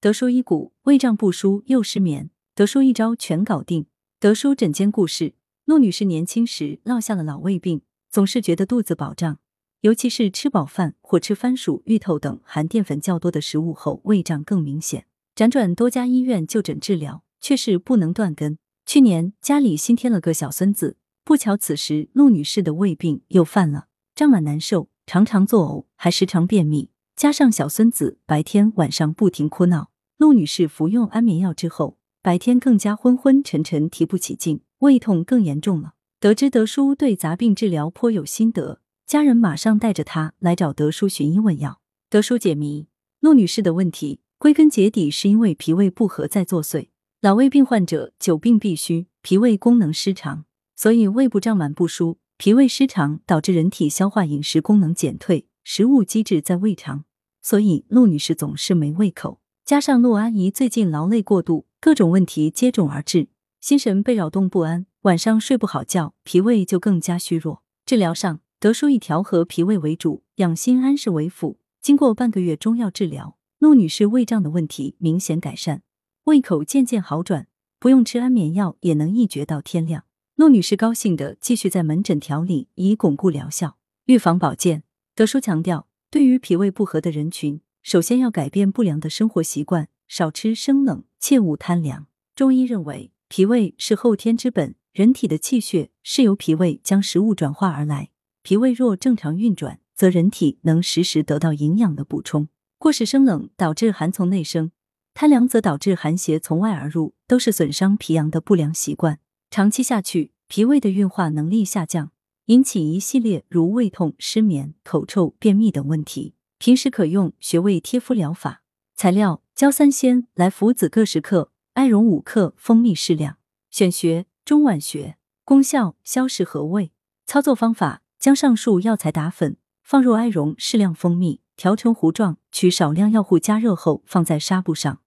[0.00, 3.86] 德叔一股胃胀不舒又失眠，德叔一招全搞定。
[4.20, 9.40] 德叔诊间故事：陆女士年轻时落下了老胃病，总是觉得肚子饱胀，
[9.80, 15.06] 尤其是吃饱饭或吃番薯、芋头等含淀粉较多的食物后，胃胀更明显。
[15.34, 18.56] 辗转多家医院就诊治疗，却是不能断根。
[18.86, 26.90] 去年家里新添了个小孙子，不巧此时陆女士的胃病又犯了，胀满难受，常常作呕，还时常便秘。
[27.18, 35.94] 加上小孙子白天晚上不停哭闹，陆女士服用安眠药之后，白天更加昏昏沉沉，提不起劲，胃痛更严重了。
[36.20, 41.80] 得知德叔对杂病治疗颇有心得，家人马上带着他来找德叔寻医问药。
[42.08, 42.86] 德叔解谜：
[43.18, 46.90] 陆女士的问题归根结底是因为脾胃不和在作祟。
[47.20, 50.44] 老胃病患者久病必虚，脾胃功能失常，
[50.76, 52.18] 所以胃部胀满不舒。
[52.36, 57.06] 脾胃失常导致人体消化饮食功能减退，食物积滞在胃肠。
[57.40, 63.28] 所以陆女士总是没胃口，加上陆阿姨最近劳累过度，各种问题接踵而至，
[63.60, 67.62] 心神被扰动不安，晚上睡不好觉，脾胃就更加虚弱。
[67.86, 71.58] 治疗上，德叔以调和脾胃为主，养心安神为辅。
[71.80, 75.82] 经过半个月中药治疗，陆女士胃胀的问题明显改善，
[76.24, 77.46] 胃口渐渐好转，
[77.78, 80.04] 不用吃安眠药也能一觉到天亮。
[80.34, 83.76] 陆女士高兴的继续在门诊调理，以巩固疗效。
[84.06, 84.82] 预防保健，
[85.14, 85.86] 德叔强调。
[86.10, 92.06] 对于脾胃不和的人群，首先要改变不良的生活习惯，少吃生冷，切勿贪凉。
[92.34, 98.08] 中医认为，脾胃是后天之本，人体的气血是由脾胃将食物转化而来。
[98.42, 102.48] 脾胃若正常运转，则人体能时时得到营养的补充。
[102.78, 104.72] 过食生冷导致寒从内生，
[105.12, 109.18] 贪凉则导致寒邪从外而入，都是损伤脾阳的不良习惯。
[109.50, 112.12] 长期下去，脾胃的运化能力下降。
[112.48, 116.34] 引起一系列如胃痛、失眠、口臭、便秘等问题。
[116.56, 118.62] 平时可用穴位贴敷疗法。
[118.94, 123.36] 材料：焦三仙、来附子各十克，艾绒五克，蜂蜜适量。
[123.70, 125.18] 选穴：中脘穴。
[125.44, 126.90] 功效：消食和胃。
[127.26, 135.02] 操作方法：将上述药材打粉，放入艾绒，适量蜂蜜，调成糊状，取少量药糊加热后放在纱布上，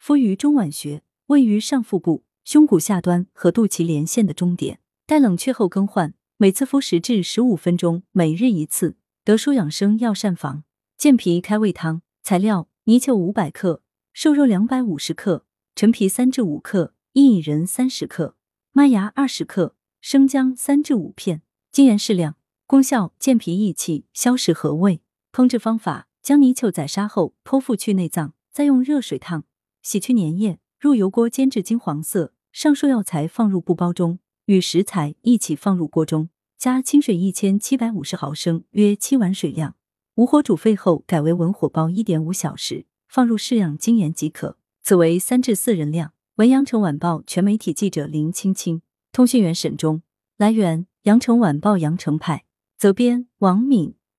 [0.00, 6.14] 敷于中脘穴，位于上腹部胸骨下端和肚脐连线的中点，待冷却后更换。
[6.42, 8.96] 每次敷十至十五分钟，每日一次。
[9.24, 10.64] 德舒养生药膳房
[10.96, 13.82] 健脾开胃汤材料：泥鳅五百克，
[14.14, 18.36] 瘦肉两百五十克，陈皮三至五克，薏仁三十克，
[18.72, 22.36] 麦芽二十克，生姜三至五片，精盐适量。
[22.66, 25.02] 功效：健脾益气，消食和胃。
[25.30, 29.44] 烹制方法：将泥鳅宰杀后剖腹去内脏，再用热水烫，
[29.82, 32.32] 洗去粘液，入油锅煎至金黄色。
[32.50, 34.20] 上述药材放入布包中。
[34.50, 36.28] 与食材一起放入锅中，
[36.58, 39.76] 加清水一千七百五十毫升，约七碗水量。
[40.16, 44.58] 无火煮沸后，改为文火煲一点五小时，放入适量精盐即可。
[44.82, 46.14] 此为三至四人量。
[46.34, 50.02] 文阳城晚报全媒体记者林青青，通讯员沈忠。
[50.36, 52.44] 来源：阳城晚报阳城派。
[52.76, 53.94] 责编：王敏。